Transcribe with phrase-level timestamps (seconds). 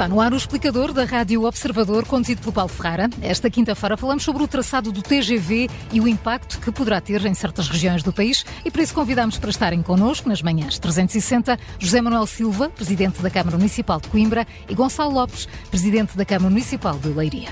[0.00, 3.10] Está no ar o explicador da Rádio Observador, conduzido pelo Paulo Ferrara.
[3.20, 7.34] Esta quinta-feira falamos sobre o traçado do TGV e o impacto que poderá ter em
[7.34, 12.00] certas regiões do país e por isso convidamos para estarem connosco nas manhãs 360 José
[12.00, 16.98] Manuel Silva, Presidente da Câmara Municipal de Coimbra e Gonçalo Lopes, Presidente da Câmara Municipal
[16.98, 17.50] de Leiria.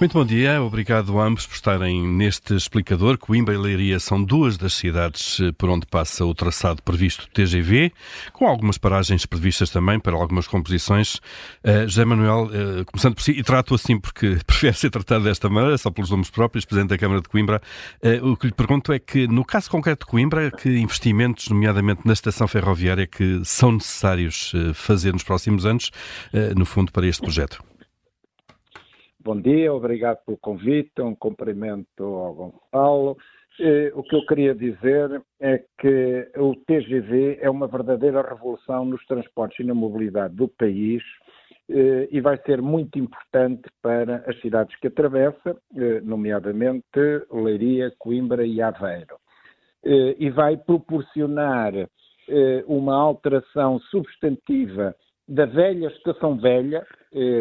[0.00, 3.18] Muito bom dia, obrigado a ambos por estarem neste explicador.
[3.18, 7.32] Coimbra e Leiria são duas das cidades eh, por onde passa o traçado previsto do
[7.32, 7.92] TGV,
[8.32, 11.16] com algumas paragens previstas também para algumas composições.
[11.62, 15.50] Uh, José Manuel, uh, começando por si, e trato assim porque prefere ser tratado desta
[15.50, 17.60] maneira, só pelos nomes próprios, Presidente da Câmara de Coimbra.
[18.02, 22.06] Uh, o que lhe pergunto é que, no caso concreto de Coimbra, que investimentos, nomeadamente
[22.06, 25.90] na estação ferroviária, que são necessários fazer nos próximos anos,
[26.56, 27.69] no fundo, para este projeto?
[29.22, 33.18] Bom dia, obrigado pelo convite, um cumprimento ao Gonçalo.
[33.60, 39.04] Eh, o que eu queria dizer é que o TGV é uma verdadeira revolução nos
[39.04, 41.02] transportes e na mobilidade do país
[41.68, 46.86] eh, e vai ser muito importante para as cidades que atravessa, eh, nomeadamente
[47.30, 49.18] Leiria, Coimbra e Aveiro.
[49.84, 51.72] E vai proporcionar
[52.66, 54.94] uma alteração substantiva
[55.26, 56.86] da velha estação velha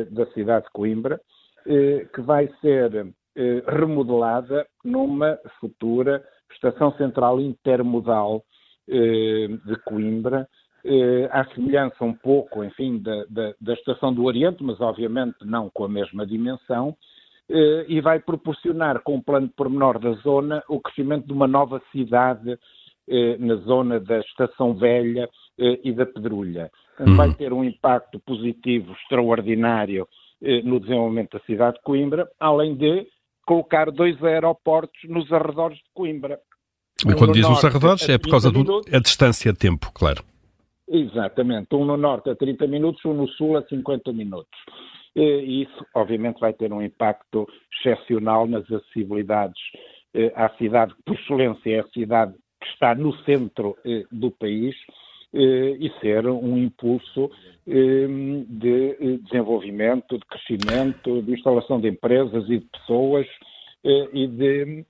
[0.10, 1.20] da cidade de Coimbra,
[2.14, 6.22] que vai ser eh, remodelada numa futura
[6.52, 8.44] estação central intermodal
[8.90, 10.48] eh, de Coimbra,
[11.32, 15.84] à semelhança um pouco, enfim, da, da, da, Estação do Oriente, mas obviamente não com
[15.84, 16.96] a mesma dimensão,
[17.88, 22.58] e vai proporcionar, com o plano pormenor da zona, o crescimento de uma nova cidade
[23.40, 26.72] na zona da Estação Velha e da Pedrulha.
[26.98, 27.34] Vai uhum.
[27.34, 30.19] ter um impacto positivo extraordinário eh,
[30.64, 33.06] no desenvolvimento da cidade de Coimbra, além de
[33.46, 36.40] colocar dois aeroportos nos arredores de Coimbra.
[37.06, 40.24] E quando um diz nos arredores é por causa da distância de tempo, claro.
[40.88, 44.58] Exatamente, um no norte a 30 minutos, um no sul a 50 minutos.
[45.16, 49.62] E isso, obviamente, vai ter um impacto excepcional nas acessibilidades
[50.14, 54.32] eh, à cidade, que por excelência é a cidade que está no centro eh, do
[54.32, 54.76] país
[55.34, 57.30] eh, e ser um impulso
[57.68, 63.28] ehm, de eh, desenvolvimento, de crescimento, de instalação de empresas e de pessoas
[63.84, 64.86] eh, e de,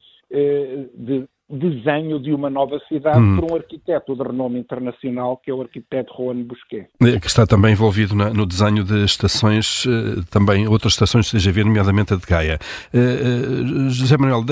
[0.96, 1.28] de
[1.58, 3.38] desenho de uma nova cidade hum.
[3.38, 6.88] por um arquiteto de renome internacional, que é o arquiteto Juan Busquet.
[7.00, 11.64] Que está também envolvido na, no desenho de estações, eh, também outras estações de CGV,
[11.64, 12.60] nomeadamente a de Gaia.
[12.94, 14.46] Uh, José Manuel,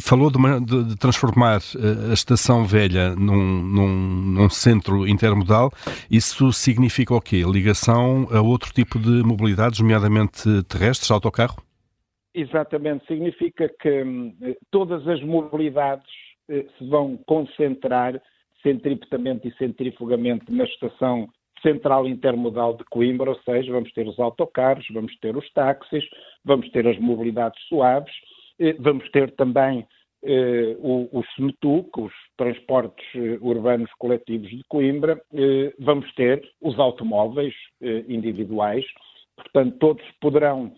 [0.00, 1.60] falou de, uma, de, de, transformar
[2.10, 5.72] a estação velha num, num, num, centro intermodal.
[6.10, 7.42] Isso significa o quê?
[7.44, 11.67] Ligação a outro tipo de mobilidades, nomeadamente terrestres, autocarro?
[12.38, 14.32] Exatamente, significa que hum,
[14.70, 16.06] todas as mobilidades
[16.48, 18.22] eh, se vão concentrar
[18.62, 21.28] centripetamente e centrifugamente na estação
[21.60, 26.04] central intermodal de Coimbra, ou seja, vamos ter os autocarros, vamos ter os táxis,
[26.44, 28.14] vamos ter as mobilidades suaves,
[28.60, 29.84] eh, vamos ter também
[30.22, 37.54] eh, os SMETUC, os transportes eh, urbanos coletivos de Coimbra, eh, vamos ter os automóveis
[37.82, 38.84] eh, individuais,
[39.34, 40.72] portanto, todos poderão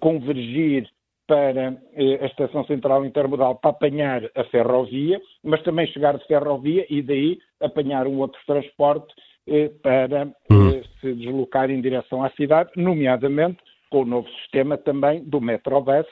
[0.00, 0.88] convergir
[1.26, 6.86] para eh, a Estação Central Intermodal para apanhar a ferrovia, mas também chegar de ferrovia
[6.90, 9.14] e daí apanhar um outro transporte
[9.46, 10.82] eh, para hum.
[11.00, 13.58] se deslocar em direção à cidade, nomeadamente
[13.90, 16.06] com o novo sistema também do Metrobus,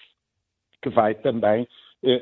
[0.82, 1.66] que vai também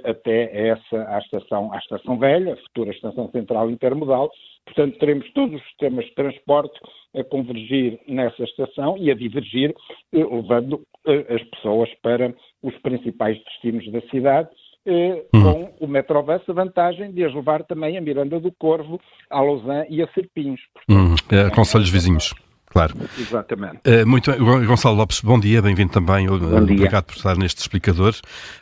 [0.04, 4.28] até essa, à estação, à estação velha, a futura estação central intermodal.
[4.68, 6.78] Portanto, teremos todos os sistemas de transporte
[7.16, 9.74] a convergir nessa estação e a divergir,
[10.12, 14.48] eh, levando eh, as pessoas para os principais destinos da cidade,
[14.86, 15.42] eh, hum.
[15.42, 19.86] com o Metrobus a vantagem de as levar também a Miranda do Corvo, a Lausanne
[19.88, 20.60] e a Serpins.
[20.88, 22.34] Hum, é, conselhos vizinhos.
[22.78, 22.94] Claro.
[23.19, 23.81] Exatamente.
[23.84, 24.31] Uh, muito
[24.65, 26.28] Gonçalo Lopes, bom dia, bem-vindo também.
[26.28, 26.77] Bom dia.
[26.77, 28.13] Obrigado por estar neste explicador.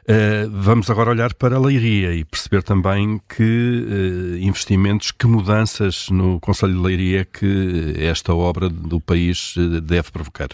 [0.08, 6.08] Uh, vamos agora olhar para a Leiria e perceber também que uh, investimentos, que mudanças
[6.08, 10.48] no Conselho de Leiria que esta obra do país deve provocar.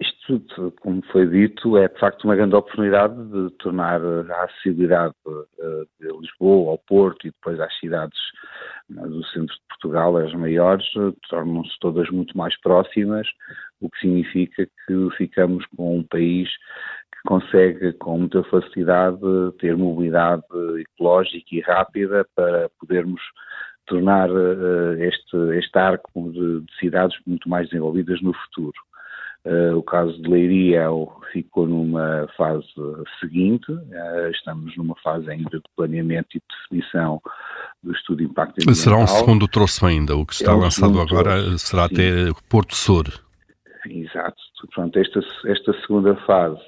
[0.00, 5.14] Isto tudo, como foi dito, é de facto uma grande oportunidade de tornar a acessibilidade
[6.00, 8.18] de Lisboa ao Porto e depois às cidades
[8.90, 10.86] do centro de Portugal, as maiores,
[11.28, 13.26] tornam-se todas muito mais próximas,
[13.80, 16.48] o que significa que ficamos com um país
[17.12, 19.18] que consegue com muita facilidade
[19.58, 20.42] ter mobilidade
[20.80, 23.20] ecológica e rápida para podermos
[23.86, 24.28] tornar
[24.98, 28.76] este, este arco de, de cidades muito mais desenvolvidas no futuro.
[29.46, 30.86] Uh, o caso de Leiria
[31.32, 32.66] ficou numa fase
[33.18, 37.22] seguinte, uh, estamos numa fase ainda de planeamento e de definição
[37.82, 38.74] do estudo de impacto ambiental.
[38.74, 41.94] Será um segundo troço ainda, o que está é lançado agora troço, será sim.
[41.94, 43.06] até Porto Sor.
[43.88, 44.36] Exato.
[44.74, 46.60] Pronto, esta, esta segunda fase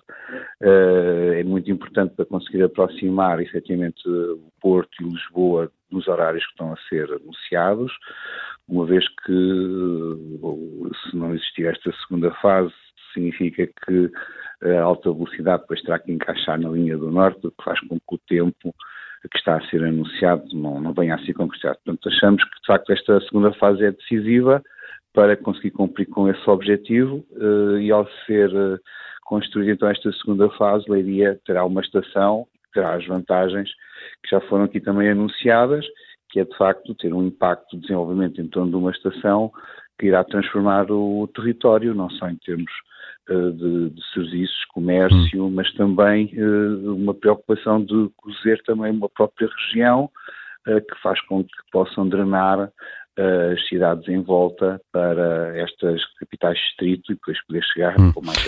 [0.62, 6.52] uh, é muito importante para conseguir aproximar efetivamente o Porto e Lisboa nos horários que
[6.52, 7.92] estão a ser anunciados,
[8.68, 9.32] uma vez que
[11.10, 12.72] se não existir esta segunda fase,
[13.12, 14.10] significa que
[14.64, 17.98] a alta velocidade depois terá que encaixar na linha do norte, o que faz com
[17.98, 18.74] que o tempo
[19.30, 21.78] que está a ser anunciado não, não venha a ser concretizado.
[21.84, 24.62] Portanto, achamos que de facto esta segunda fase é decisiva
[25.12, 28.80] para conseguir cumprir com esse objetivo uh, e ao ser uh,
[29.24, 33.70] construída então esta segunda fase, Leiria terá uma estação que terá as vantagens
[34.22, 35.86] que já foram aqui também anunciadas,
[36.32, 39.52] que é de facto ter um impacto de desenvolvimento em torno de uma estação
[39.98, 42.72] que irá transformar o, território, não só em termos
[43.30, 45.50] uh, de, de, serviços, comércio, hum.
[45.50, 46.32] mas também
[46.82, 50.10] uma preocupação de cozer também uma própria região
[50.64, 52.70] que faz com que possam drenar
[53.18, 58.12] as cidades em volta para estas capitais distrito e depois poder chegar hum.
[58.12, 58.38] com mais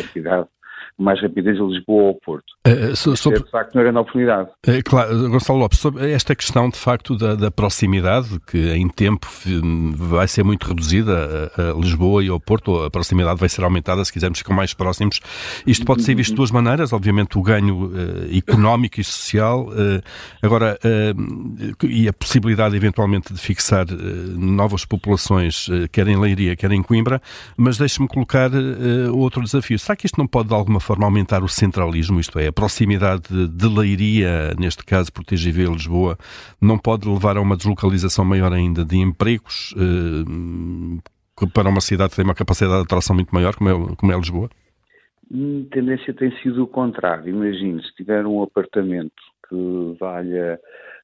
[0.98, 2.52] mais rapidez a Lisboa ou ao Porto.
[2.66, 3.40] Uh, so, sobre...
[3.40, 4.48] é, de facto, uma grande oportunidade.
[4.66, 9.26] Uh, claro, Gonçalo Lopes, sobre esta questão, de facto, da, da proximidade, que em tempo
[9.96, 14.04] vai ser muito reduzida a, a, Lisboa e ao Porto, a proximidade vai ser aumentada
[14.04, 15.20] se quisermos ficar mais próximos.
[15.66, 19.68] Isto pode ser visto de duas maneiras, obviamente o ganho uh, económico e social,
[20.42, 20.78] agora,
[21.82, 23.86] e a possibilidade eventualmente de fixar
[24.36, 27.20] novas populações, quer em Leiria, quer em Coimbra,
[27.56, 28.50] mas deixe-me colocar
[29.12, 29.78] outro desafio.
[29.78, 33.48] Será que isto não pode de alguma forma aumentar o centralismo, isto é, a proximidade
[33.48, 36.16] de Leiria, neste caso por TGV Lisboa,
[36.60, 41.00] não pode levar a uma deslocalização maior ainda de empregos eh,
[41.52, 44.16] para uma cidade que tem uma capacidade de atração muito maior, como é, como é
[44.16, 44.48] Lisboa?
[44.48, 47.28] A hum, tendência tem sido o contrário.
[47.28, 49.12] Imagine, se tiver um apartamento
[49.48, 50.60] que valha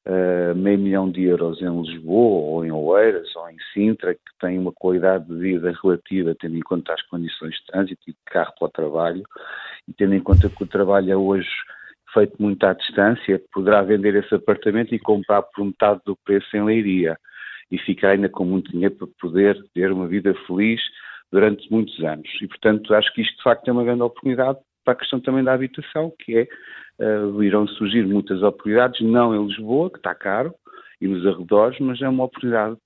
[0.06, 4.58] uh, meio milhão de euros em Lisboa, ou em Oeiras, ou em Sintra, que tem
[4.58, 8.52] uma qualidade de vida relativa, tendo em conta as condições de trânsito e de carro
[8.58, 9.22] para o trabalho,
[9.88, 11.48] e tendo em conta que o trabalho é hoje
[12.12, 16.64] feito muito à distância, poderá vender esse apartamento e comprar por metade do preço em
[16.64, 17.16] Leiria
[17.70, 20.80] e ficar ainda com muito dinheiro para poder ter uma vida feliz
[21.30, 22.28] durante muitos anos.
[22.42, 25.44] E, portanto, acho que isto de facto é uma grande oportunidade para a questão também
[25.44, 26.48] da habitação, que é
[27.00, 30.54] uh, irão surgir muitas oportunidades, não em Lisboa, que está caro,
[31.00, 32.76] e nos arredores, mas é uma oportunidade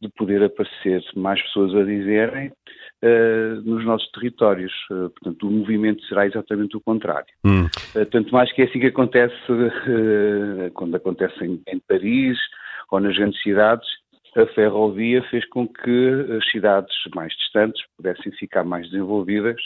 [0.00, 4.72] de poder aparecer mais pessoas a dizerem uh, nos nossos territórios.
[4.90, 7.28] Uh, portanto, o movimento será exatamente o contrário.
[7.44, 7.66] Hum.
[7.94, 9.34] Uh, tanto mais que é assim que acontece
[10.74, 12.38] quando acontece em, em, Paris
[12.90, 13.86] ou nas grandes cidades,
[14.36, 19.60] a ferrovia fez com que as cidades mais distantes pudessem ficar mais desenvolvidas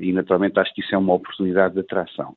[0.00, 2.34] e, naturalmente, acho que isso é uma oportunidade de atração.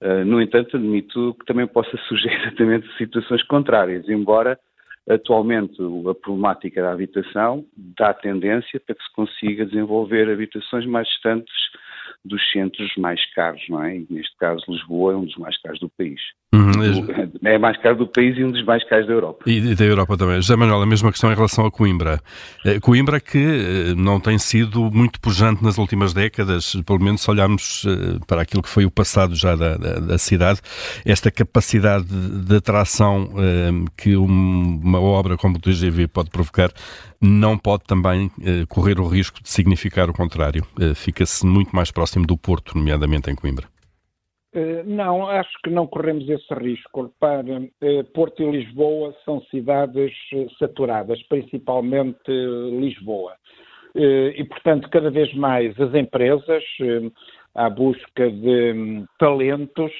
[0.00, 4.58] Uh, no entanto, admito que também possa surgir exatamente situações contrárias, embora
[5.08, 11.54] atualmente a problemática da habitação dá tendência para que se consiga desenvolver habitações mais distantes
[12.24, 13.96] dos centros mais caros, não é?
[13.96, 16.20] E neste caso Lisboa é um dos mais caros do país.
[16.52, 17.28] Uhum.
[17.44, 19.44] É mais caro do país e um dos mais caros da Europa.
[19.46, 20.36] E da Europa também.
[20.36, 22.20] José Manuel, a mesma questão em relação a Coimbra.
[22.64, 27.30] Eh, Coimbra que eh, não tem sido muito pujante nas últimas décadas, pelo menos se
[27.30, 30.60] olharmos eh, para aquilo que foi o passado já da, da, da cidade,
[31.06, 33.30] esta capacidade de atração
[33.96, 36.70] que uma obra como o TGV pode provocar
[37.20, 38.30] não pode também
[38.68, 40.66] correr o risco de significar o contrário.
[40.94, 43.66] Fica-se muito mais próximo do Porto, nomeadamente em Coimbra.
[44.58, 47.02] Eh, não, acho que não corremos esse risco.
[47.02, 53.36] Repare, eh, Porto e Lisboa são cidades eh, saturadas, principalmente Lisboa.
[53.94, 56.62] E, portanto, cada vez mais as empresas,
[57.52, 59.90] à busca de hum, talentos,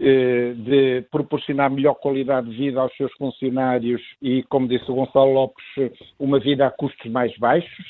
[0.00, 5.64] de proporcionar melhor qualidade de vida aos seus funcionários e, como disse o Gonçalo Lopes,
[6.18, 7.84] uma vida a custos mais baixos,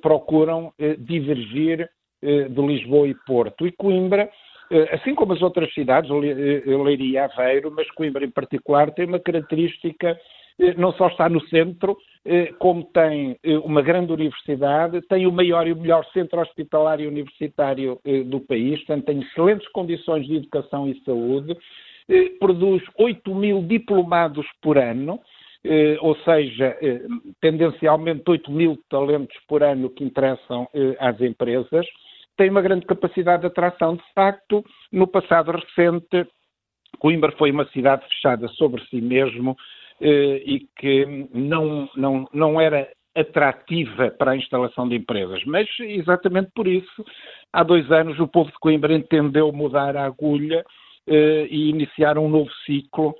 [0.00, 1.86] procuram divergir
[2.22, 3.66] de Lisboa e Porto.
[3.66, 4.30] E Coimbra
[4.92, 9.20] assim como as outras cidades, eh, Leiria e Aveiro, mas Coimbra em particular, tem uma
[9.20, 10.18] característica,
[10.58, 11.96] eh, não só está no centro,
[12.58, 18.00] como tem uma grande universidade, tem o maior e o melhor centro hospitalar e universitário
[18.24, 21.54] do país, portanto tem excelentes condições de educação e saúde,
[22.40, 25.20] produz 8 mil diplomados por ano,
[26.00, 26.74] ou seja,
[27.42, 30.66] tendencialmente 8 mil talentos por ano que interessam
[30.98, 31.86] às empresas,
[32.36, 33.96] tem uma grande capacidade de atração.
[33.96, 36.26] De facto, no passado recente,
[36.98, 39.56] Coimbra foi uma cidade fechada sobre si mesmo
[40.00, 45.42] eh, e que não, não, não era atrativa para a instalação de empresas.
[45.44, 47.04] Mas, exatamente por isso,
[47.52, 50.64] há dois anos o povo de Coimbra entendeu mudar a agulha
[51.06, 53.14] eh, e iniciar um novo ciclo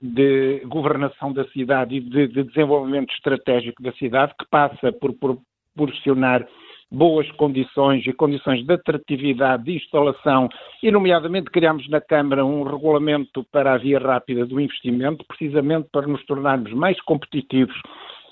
[0.00, 6.44] de governação da cidade e de, de, desenvolvimento estratégico da cidade, que passa por proporcionar
[6.92, 10.48] boas condições e condições de atratividade de instalação,
[10.82, 16.06] e nomeadamente criámos na Câmara um regulamento para a via rápida do investimento, precisamente para
[16.06, 17.74] nos tornarmos mais competitivos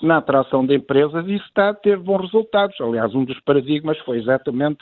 [0.03, 2.79] na atração de empresas e isso está a ter bons resultados.
[2.81, 4.79] Aliás, um dos paradigmas foi exatamente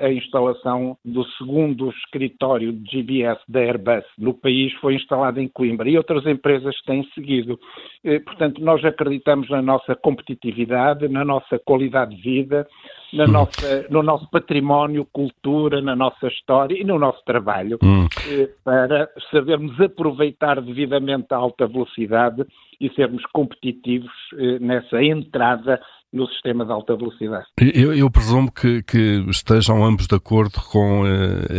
[0.00, 5.88] a instalação do segundo escritório de GBS da Airbus no país foi instalado em Coimbra
[5.88, 7.58] e outras empresas têm seguido.
[8.04, 12.66] Eh, portanto, nós acreditamos na nossa competitividade, na nossa qualidade de vida,
[13.12, 13.28] na hum.
[13.28, 18.06] nossa, no nosso património, cultura, na nossa história e no nosso trabalho, hum.
[18.28, 22.44] Eh, para sabermos aproveitar devidamente a alta velocidade
[22.80, 24.12] e sermos competitivos
[24.60, 25.80] nessa entrada
[26.12, 27.44] no sistema de alta velocidade.
[27.60, 31.06] Eu, eu presumo que, que, estejam ambos de acordo com uh,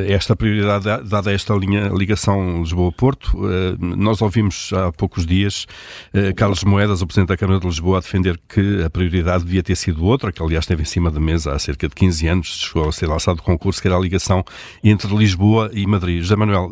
[0.08, 3.38] esta prioridade dada a esta linha, ligação Lisboa-Porto.
[3.38, 5.68] Uh, nós ouvimos há poucos dias
[6.14, 9.62] uh, Carlos Moedas, o Presidente da Câmara de Lisboa, a defender que a prioridade devia
[9.62, 12.48] ter sido outra, que aliás esteve em cima da mesa há cerca de 15 anos,
[12.48, 14.44] chegou a ser lançado o concurso, que era a ligação
[14.84, 16.22] entre Lisboa e Madrid.
[16.22, 16.72] José Manuel,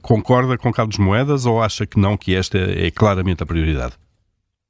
[0.00, 3.94] concorda com Carlos Moedas ou acha que não, que esta é claramente a prioridade?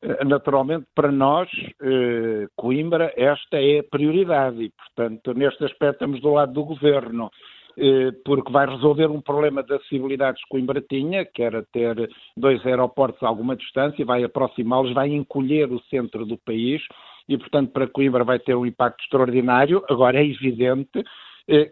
[0.07, 1.49] Eh, naturalmente, para nós,
[1.83, 7.29] eh, Coimbra, esta é a prioridade e, portanto, neste aspecto estamos do lado do governo,
[7.77, 12.65] eh, porque vai resolver um problema de acessibilidade que Coimbra tinha, que era ter dois
[12.65, 16.81] aeroportos a alguma distância, vai aproximá-los, vai encolher o centro do país
[17.29, 19.83] e, portanto, para Coimbra vai ter um impacto extraordinário.
[19.91, 21.03] Agora, é evidente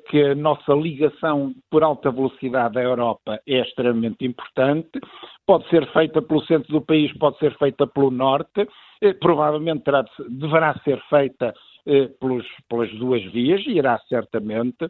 [0.08, 5.00] que a nossa ligação por alta velocidade à Europa é extremamente importante.
[5.44, 8.68] Pode ser feita pelo centro do país, pode ser feita pelo norte,
[9.00, 11.52] eh, provavelmente terá, deverá ser feita
[11.86, 14.88] eh, pelos, pelas duas vias, irá certamente.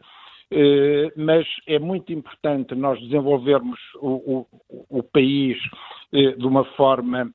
[1.16, 5.58] mas é muito importante nós desenvolvermos o, o, o país
[6.12, 7.28] de uma forma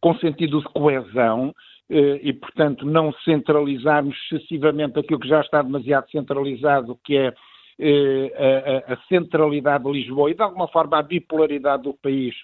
[0.00, 1.54] com sentido de coesão, eh,
[1.90, 7.34] e, portanto, não centralizarmos excessivamente aquilo que já está demasiado centralizado, que é
[7.82, 12.34] eh, a, a, centralidade de Lisboa e, de alguma forma, a bipolaridade do país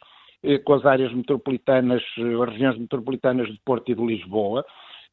[0.43, 4.65] eh, com as áreas metropolitanas, as regiões metropolitanas de Porto e de Lisboa.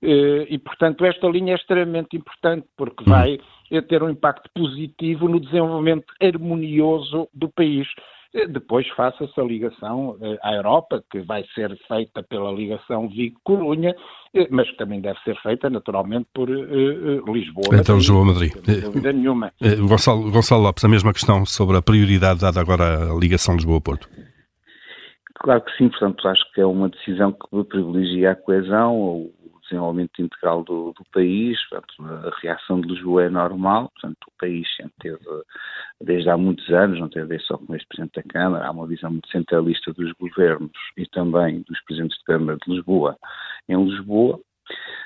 [0.01, 3.39] E, portanto, esta linha é extremamente importante porque vai
[3.87, 7.87] ter um impacto positivo no desenvolvimento harmonioso do país.
[8.49, 13.95] Depois faça-se a ligação eh, à Europa, que vai ser feita pela ligação Vigo-Corunha,
[14.33, 17.77] eh, mas que também deve ser feita, naturalmente, por uh, Lisboa.
[17.79, 18.51] Então, Lisboa-Madrid.
[18.65, 19.51] Sem dúvida nenhuma.
[19.87, 24.09] Gonçalo, Gonçalo Lopes, a mesma questão sobre a prioridade dada agora à ligação Lisboa-Porto.
[25.35, 29.29] Claro que sim, portanto, acho que é uma decisão que privilegia a coesão,
[29.73, 31.57] desenvolvimento integral do, do país.
[31.69, 35.19] Portanto, a reação de Lisboa é normal, portanto, o país sempre teve,
[36.01, 39.11] desde há muitos anos, não teve só com este Presidente da Câmara, há uma visão
[39.11, 43.17] muito centralista dos governos e também dos Presidentes de Câmara de Lisboa
[43.67, 44.39] em Lisboa.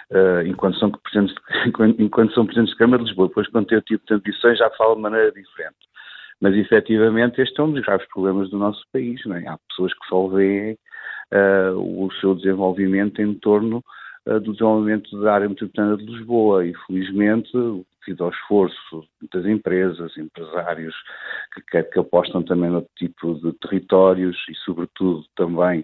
[0.10, 3.78] Uh, enquanto, são presidentes de, enquanto são Presidentes de Câmara de Lisboa, depois quando tem
[3.78, 5.76] o tipo de ambições já fala de maneira diferente.
[6.40, 9.20] Mas efetivamente este é um dos graves problemas do nosso país.
[9.26, 9.48] É?
[9.48, 10.78] Há pessoas que só veem
[11.34, 13.84] uh, o seu desenvolvimento em torno
[14.28, 17.52] do desenvolvimento da área metropolitana de Lisboa e, felizmente,
[18.06, 19.04] devido ao esforço
[19.34, 20.96] das empresas, empresários
[21.70, 25.82] que, que apostam também no tipo de territórios e, sobretudo, também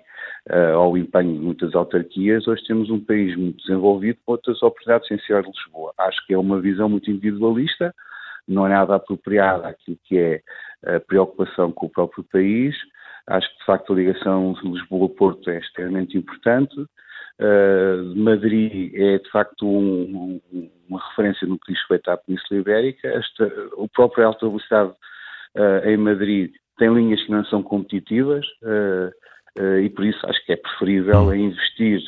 [0.50, 5.10] uh, ao empenho de muitas autarquias, hoje temos um país muito desenvolvido com outras oportunidades
[5.10, 5.94] essenciais de Lisboa.
[5.98, 7.94] Acho que é uma visão muito individualista,
[8.48, 10.42] não é nada apropriada àquilo que é
[10.86, 12.76] a preocupação com o próprio país.
[13.28, 16.76] Acho que, de facto, a ligação Lisboa-Porto é extremamente importante.
[17.40, 22.60] Uh, Madrid é de facto um, um, uma referência no que diz respeito à Península
[22.60, 23.08] Ibérica.
[23.08, 24.92] Esta, o próprio alta velocidade
[25.56, 29.12] uh, em Madrid tem linhas que não são competitivas uh,
[29.84, 32.02] e por isso acho que é preferível é investir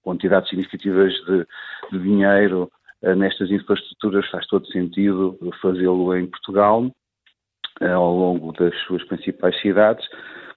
[0.00, 1.46] quantidades significativas de,
[1.92, 2.72] de dinheiro
[3.18, 4.26] nestas infraestruturas.
[4.30, 6.90] Faz todo sentido fazê-lo em Portugal
[7.78, 10.08] ao longo das suas principais cidades,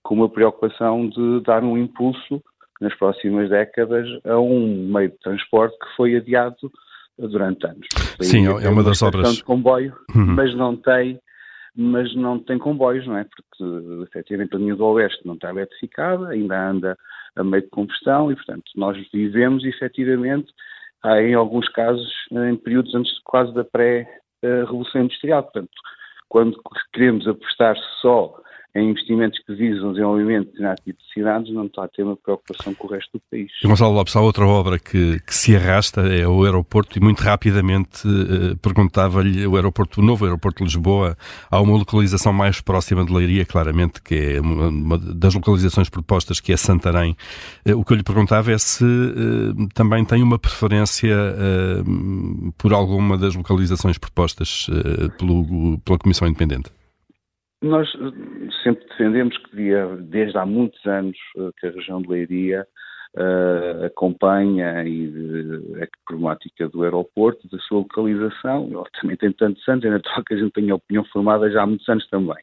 [0.04, 2.42] com uma preocupação de dar um impulso
[2.82, 6.72] nas próximas décadas a um meio de transporte que foi adiado
[7.18, 7.88] durante anos.
[8.22, 9.36] Sim, é uma das obras.
[9.36, 10.36] de comboio, uhum.
[10.36, 11.20] mas não tem
[11.78, 13.26] mas não tem comboios, não é?
[13.26, 16.98] Porque efetivamente a linha do Oeste não está eletrificada, ainda anda
[17.36, 20.48] a meio de combustão e, portanto, nós vivemos efetivamente,
[21.04, 25.44] em alguns casos, em períodos antes quase da pré-revolução industrial.
[25.44, 25.70] Portanto,
[26.30, 26.58] quando
[26.94, 28.40] queremos apostar só
[28.76, 32.18] em investimentos que visam desenvolvimento de determinado tipo de cidades, não está a ter uma
[32.18, 33.50] preocupação com o resto do país.
[33.64, 38.06] Gonçalo Lopes, há outra obra que, que se arrasta, é o aeroporto, e muito rapidamente
[38.06, 41.18] eh, perguntava-lhe, o aeroporto, o novo aeroporto de Lisboa,
[41.50, 46.52] há uma localização mais próxima de Leiria, claramente, que é uma, das localizações propostas, que
[46.52, 47.16] é Santarém.
[47.66, 51.16] Eh, o que eu lhe perguntava é se eh, também tem uma preferência
[52.58, 54.68] por alguma das localizações propostas
[55.18, 56.72] pelo, pela Comissão Independente.
[57.66, 62.68] Nós eh, sempre defendemos que, desde há muitos anos, eh, que a região de Leiria
[63.18, 68.70] uh, acompanha e de, a problemática do aeroporto, da sua localização.
[69.02, 71.90] Também tenho tantos anos, ainda estou que a gente tenha opinião formada já há muitos
[71.90, 72.38] anos também,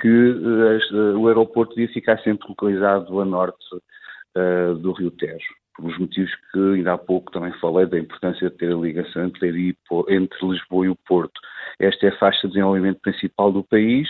[0.00, 6.32] que o aeroporto devia ficar sempre localizado a norte uh, do Rio Tejo pelos motivos
[6.52, 9.76] que ainda há pouco também falei da importância de ter a ligação entre,
[10.08, 11.38] entre Lisboa e o Porto.
[11.78, 14.08] Esta é a faixa de desenvolvimento principal do país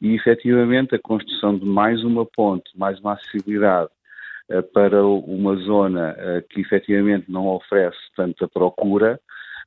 [0.00, 3.90] e, efetivamente, a construção de mais uma ponte, mais uma acessibilidade
[4.50, 9.20] uh, para uma zona uh, que, efetivamente, não oferece tanta procura,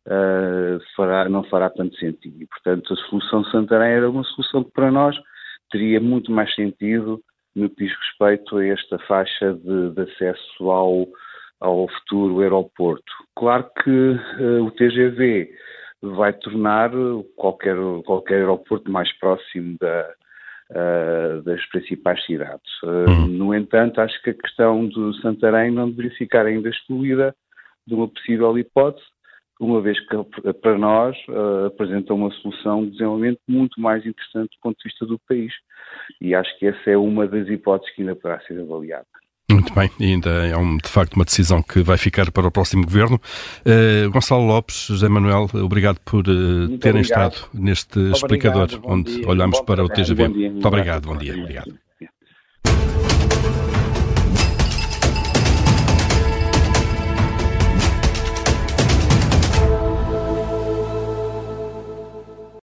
[0.07, 2.41] uh, fará, não fará tanto sentido.
[2.41, 5.15] E, portanto, a solução Santarém era uma solução que, para nós,
[5.71, 7.21] teria muito mais sentido
[7.55, 11.07] no que diz respeito a esta faixa de, de acesso ao,
[11.59, 13.13] ao futuro aeroporto.
[13.35, 14.19] Claro que
[14.59, 15.51] o TGV
[16.01, 16.89] vai tornar
[17.35, 17.75] qualquer,
[18.05, 20.13] qualquer aeroporto mais próximo da,
[20.73, 22.71] uh, das principais cidades.
[22.83, 27.35] Uh, No entanto, acho que a questão do Santarém não deveria ficar ainda excluída
[27.85, 29.05] de uma possível hipótese,
[29.59, 34.61] uma vez que para nós uh, apresenta uma solução de desenvolvimento muito mais interessante do
[34.61, 35.53] ponto de vista do país.
[36.19, 39.05] E acho que essa é uma das hipóteses que ainda poderá ser avaliada.
[39.53, 42.51] Muito bem, e ainda é um, de facto uma decisão que vai ficar para o
[42.51, 43.19] próximo governo.
[43.65, 47.33] Uh, Gonçalo Lopes, José Manuel, obrigado por uh, terem obrigado.
[47.33, 49.27] estado neste obrigado, explicador, onde dia.
[49.27, 50.27] olhamos para o TGV.
[50.27, 51.37] Muito obrigado, bom dia.
[51.37, 51.82] Obrigado.